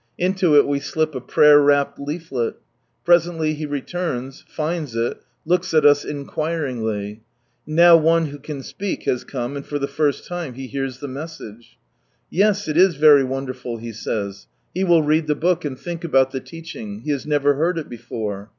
[0.17, 2.55] Into it we slip a prayer wrapped leafiet.
[3.05, 7.21] Presently he returns; finds it, looks at us inquiringly.
[7.67, 11.01] And now one who can speak has come, and for the first time he hears
[11.01, 11.77] the message.
[12.31, 16.03] Yes, it is very wonderful, he saj s; he will read the book, and think
[16.03, 18.49] about the teaching; he has never heard it before.